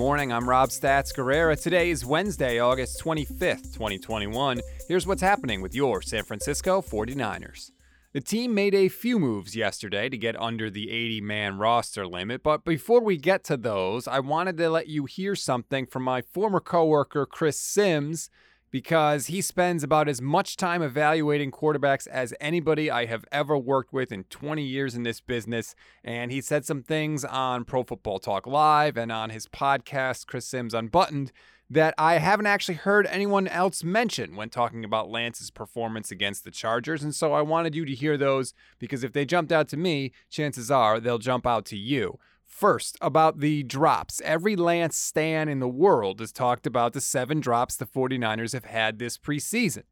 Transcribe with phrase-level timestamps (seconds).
[0.00, 0.32] morning.
[0.32, 1.60] I'm Rob Stats Guerrera.
[1.60, 4.62] Today is Wednesday, August 25th, 2021.
[4.88, 7.70] Here's what's happening with your San Francisco 49ers.
[8.14, 12.42] The team made a few moves yesterday to get under the 80 man roster limit,
[12.42, 16.22] but before we get to those, I wanted to let you hear something from my
[16.22, 18.30] former coworker Chris Simms
[18.70, 23.92] because he spends about as much time evaluating quarterbacks as anybody I have ever worked
[23.92, 25.74] with in 20 years in this business.
[26.04, 30.46] And he said some things on Pro Football Talk Live and on his podcast, Chris
[30.46, 31.32] Simms Unbuttoned,
[31.68, 36.50] that I haven't actually heard anyone else mention when talking about Lance's performance against the
[36.50, 37.04] Chargers.
[37.04, 40.10] And so I wanted you to hear those because if they jumped out to me,
[40.28, 42.18] chances are they'll jump out to you.
[42.50, 44.20] First, about the drops.
[44.22, 48.66] Every Lance Stan in the world has talked about the seven drops the 49ers have
[48.66, 49.84] had this preseason.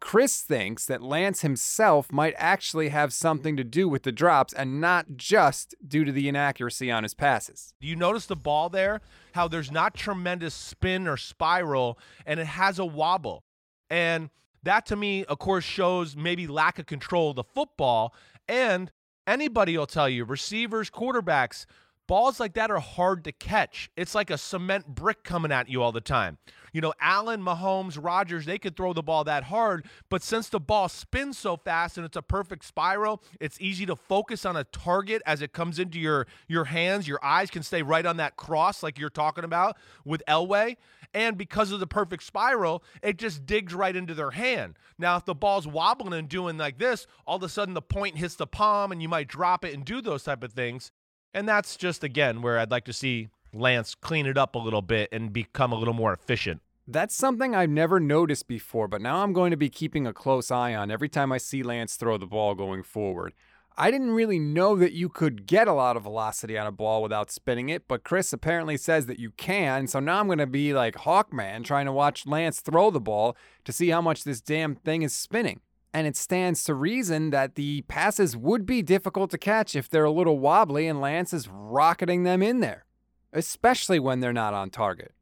[0.00, 4.80] Chris thinks that Lance himself might actually have something to do with the drops and
[4.80, 7.74] not just due to the inaccuracy on his passes.
[7.80, 9.02] You notice the ball there?
[9.34, 13.44] How there's not tremendous spin or spiral, and it has a wobble.
[13.88, 14.30] And
[14.62, 18.14] that to me, of course, shows maybe lack of control of the football.
[18.48, 18.90] And
[19.26, 21.66] anybody will tell you, receivers, quarterbacks,
[22.06, 23.90] balls like that are hard to catch.
[23.96, 26.38] It's like a cement brick coming at you all the time.
[26.72, 30.60] You know, Allen, Mahomes, Rodgers, they could throw the ball that hard, but since the
[30.60, 34.64] ball spins so fast and it's a perfect spiral, it's easy to focus on a
[34.64, 37.08] target as it comes into your your hands.
[37.08, 40.76] Your eyes can stay right on that cross like you're talking about with Elway.
[41.14, 44.78] And because of the perfect spiral, it just digs right into their hand.
[44.98, 48.18] Now, if the ball's wobbling and doing like this, all of a sudden the point
[48.18, 50.92] hits the palm and you might drop it and do those type of things.
[51.36, 54.80] And that's just, again, where I'd like to see Lance clean it up a little
[54.80, 56.62] bit and become a little more efficient.
[56.88, 60.50] That's something I've never noticed before, but now I'm going to be keeping a close
[60.50, 63.34] eye on every time I see Lance throw the ball going forward.
[63.76, 67.02] I didn't really know that you could get a lot of velocity on a ball
[67.02, 69.88] without spinning it, but Chris apparently says that you can.
[69.88, 73.36] So now I'm going to be like Hawkman trying to watch Lance throw the ball
[73.66, 75.60] to see how much this damn thing is spinning
[75.96, 80.04] and it stands to reason that the passes would be difficult to catch if they're
[80.04, 82.84] a little wobbly and Lance is rocketing them in there,
[83.32, 85.14] especially when they're not on target.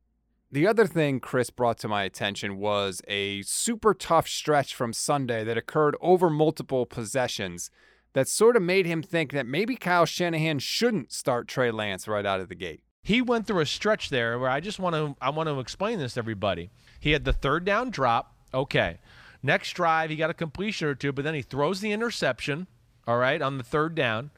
[0.50, 5.44] The other thing Chris brought to my attention was a super tough stretch from Sunday
[5.44, 7.70] that occurred over multiple possessions
[8.14, 12.26] that sort of made him think that maybe Kyle Shanahan shouldn't start Trey Lance right
[12.26, 12.82] out of the gate.
[13.00, 16.00] He went through a stretch there where I just want to I want to explain
[16.00, 16.70] this to everybody.
[16.98, 18.34] He had the third down drop.
[18.52, 18.98] Okay.
[19.44, 22.66] Next drive, he got a completion or two, but then he throws the interception,
[23.06, 24.30] all right, on the third down.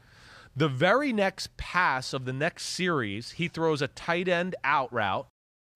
[0.56, 5.28] The very next pass of the next series, he throws a tight end out route.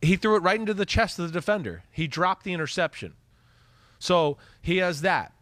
[0.02, 1.84] He threw it right into the chest of the defender.
[1.92, 3.12] He dropped the interception.
[4.00, 5.32] So he has that.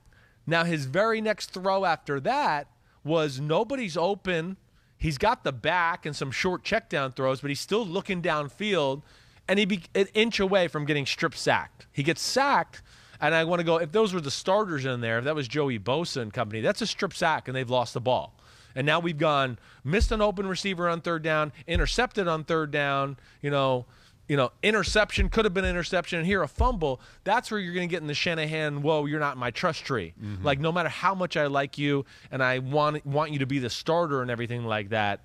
[0.47, 2.67] Now, his very next throw after that
[3.03, 4.59] was nobody's open.
[4.99, 9.01] He's got the back and some short check down throws, but he's still looking downfield,
[9.49, 11.87] and he be an inch away from getting strip sacked.
[11.91, 12.83] He gets sacked,
[13.21, 15.49] and I want to go, if those were the starters in there, if that was
[15.49, 18.35] Joey Bosa and company, that's a strip sack and they've lost the ball.
[18.75, 23.17] And now we've gone, missed an open receiver on third down, intercepted on third down,
[23.43, 23.87] you know,
[24.29, 27.01] you know, interception could have been interception, and here a fumble.
[27.25, 28.83] That's where you're going to get in the Shanahan.
[28.83, 30.13] Whoa, you're not in my trust tree.
[30.23, 30.45] Mm-hmm.
[30.45, 33.59] Like no matter how much I like you, and I want want you to be
[33.59, 35.25] the starter and everything like that.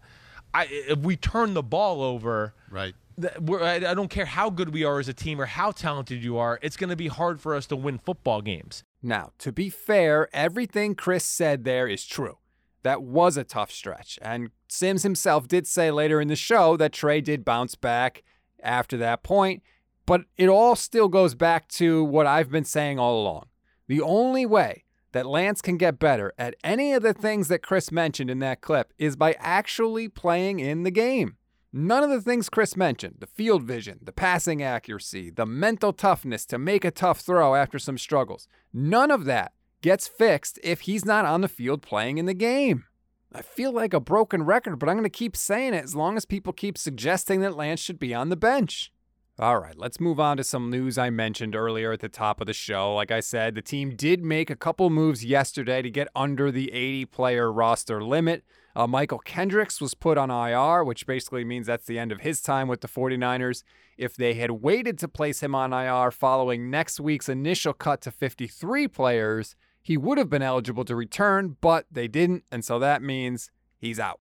[0.54, 5.00] I, if we turn the ball over, right, I don't care how good we are
[5.00, 7.66] as a team or how talented you are, it's going to be hard for us
[7.68, 8.84] to win football games.
[9.02, 12.38] Now, to be fair, everything Chris said there is true.
[12.84, 14.20] That was a tough stretch.
[14.22, 18.24] And Simms himself did say later in the show that Trey did bounce back
[18.62, 19.64] after that point.
[20.06, 23.46] But it all still goes back to what I've been saying all along.
[23.88, 27.92] The only way that Lance can get better at any of the things that Chris
[27.92, 31.38] mentioned in that clip is by actually playing in the game.
[31.76, 36.46] None of the things Chris mentioned the field vision, the passing accuracy, the mental toughness
[36.46, 41.04] to make a tough throw after some struggles none of that gets fixed if he's
[41.04, 42.86] not on the field playing in the game.
[43.34, 46.16] I feel like a broken record, but I'm going to keep saying it as long
[46.16, 48.92] as people keep suggesting that Lance should be on the bench.
[49.40, 52.46] All right, let's move on to some news I mentioned earlier at the top of
[52.46, 52.94] the show.
[52.94, 56.72] Like I said, the team did make a couple moves yesterday to get under the
[56.72, 58.44] 80 player roster limit.
[58.76, 62.42] Uh, Mychal Kendricks was put on IR, which basically means that's the end of his
[62.42, 63.64] time with the 49ers.
[63.98, 68.12] If they had waited to place him on IR following next week's initial cut to
[68.12, 73.04] 53 players, he would have been eligible to return, but they didn't, and so that
[73.04, 74.20] means he's out.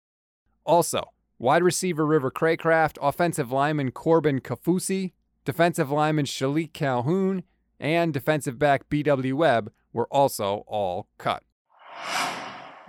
[0.64, 5.12] Also, wide receiver River Craycraft, offensive lineman Corbin Kaufusi,
[5.44, 7.42] defensive lineman Shilique Calhoun,
[7.80, 11.42] and defensive back BW Webb were also all cut.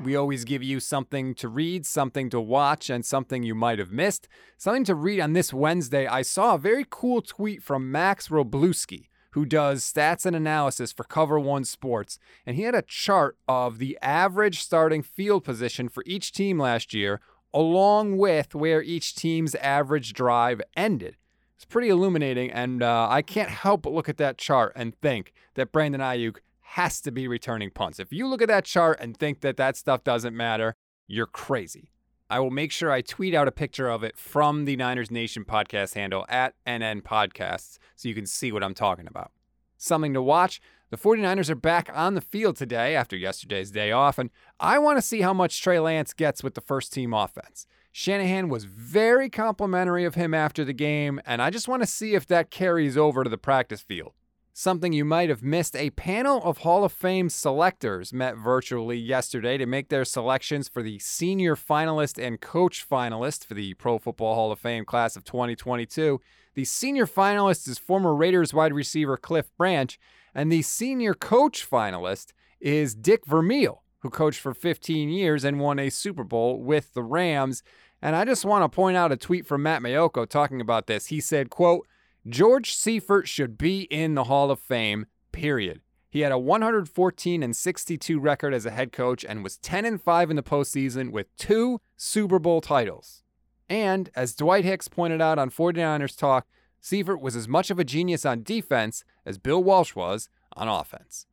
[0.02, 3.92] We always give you something to read, something to watch, and something you might have
[3.92, 4.30] missed.
[4.58, 6.08] Something to read on this Wednesday.
[6.08, 11.04] I saw a very cool tweet from Max Robluski, who does stats and analysis for
[11.04, 16.02] Cover One Sports, and he had a chart of the average starting field position for
[16.06, 17.20] each team last year,
[17.54, 21.18] along with where each team's average drive ended.
[21.58, 25.34] It's pretty illuminating, and uh, I can't help but look at that chart and think
[25.56, 26.38] that Brandon Aiyuk
[26.74, 28.00] has to be returning punts.
[28.00, 30.76] If you look at that chart and think that that stuff doesn't matter,
[31.08, 31.92] you're crazy.
[32.30, 35.46] I will make sure I tweet out a picture of it from the Niners Nation
[35.46, 39.32] podcast handle at NN Podcasts so you can see what I'm talking about.
[39.78, 40.62] Something to watch
[40.92, 44.30] the 49ers are back on the field today after yesterday's day off, and
[44.60, 47.66] I want to see how much Trey Lance gets with the first team offense.
[47.92, 52.14] Shanahan was very complimentary of him after the game, and I just want to see
[52.14, 54.14] if that carries over to the practice field.
[54.60, 59.58] Something you might have missed a panel of Hall of Fame selectors met virtually yesterday
[59.58, 64.36] to make their selections for the senior finalist and coach finalist for the Pro Football
[64.36, 66.20] Hall of Fame class of 2022.
[66.56, 69.98] The senior finalist is former Raiders wide receiver Cliff Branch,
[70.36, 75.80] and the senior coach finalist is Dick Vermeil, who coached for 15 years and won
[75.80, 77.64] a Super Bowl with the Rams.
[78.02, 81.06] And I just want to point out a tweet from Matt Maiocco talking about this.
[81.06, 81.88] He said, quote,
[82.28, 85.82] George Seifert should be in the Hall of Fame, period.
[86.10, 90.02] He had a 114 and 62 record as a head coach and was 10 and
[90.02, 93.24] 5 in the postseason with two Super Bowl titles.
[93.70, 96.48] And as Dwight Hicks pointed out on 49ers Talk,
[96.82, 101.28] Seifert was as much of a genius on defense as Bill Walsh was on offense.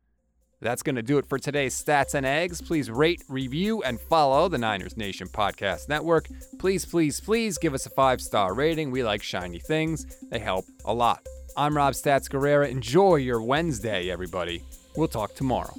[0.59, 2.61] That's going to do it for today's Stats and Eggs.
[2.61, 6.27] Please rate, review, and follow the Niners Nation Podcast Network.
[6.59, 8.89] Please, please, please give us a five star rating.
[8.91, 11.25] We like shiny things, they help a lot.
[11.55, 12.69] I'm Rob Stats Guerrera.
[12.69, 14.63] Enjoy your Wednesday, everybody.
[14.95, 15.73] We'll talk tomorrow.